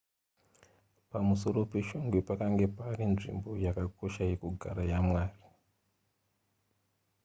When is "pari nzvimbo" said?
2.77-3.49